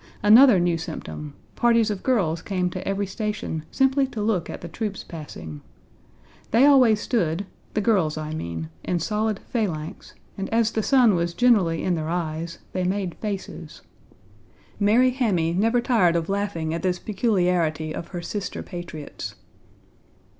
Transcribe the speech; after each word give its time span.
Another 0.23 0.59
new 0.59 0.79
symptom 0.79 1.35
Parties 1.55 1.91
of 1.91 2.01
girls 2.01 2.41
came 2.41 2.71
to 2.71 2.87
every 2.87 3.05
station 3.05 3.65
simply 3.69 4.07
to 4.07 4.19
look 4.19 4.49
at 4.49 4.61
the 4.61 4.67
troops 4.67 5.03
passing. 5.03 5.61
They 6.49 6.65
always 6.65 6.99
stood 6.99 7.45
(the 7.75 7.81
girls, 7.81 8.17
I 8.17 8.33
mean) 8.33 8.69
in 8.83 8.97
solid 8.99 9.37
phalanx, 9.51 10.15
and 10.39 10.49
as 10.49 10.71
the 10.71 10.81
sun 10.81 11.13
was 11.13 11.35
generally 11.35 11.83
in 11.83 11.93
their 11.93 12.09
eyes, 12.09 12.57
they 12.73 12.83
made 12.83 13.13
faces. 13.21 13.83
Mary 14.79 15.11
Hammy 15.11 15.53
never 15.53 15.79
tired 15.81 16.15
of 16.15 16.29
laughing 16.29 16.73
at 16.73 16.81
this 16.81 16.97
peculiarity 16.97 17.93
of 17.93 18.07
her 18.07 18.23
sister 18.23 18.63
patriots. 18.63 19.35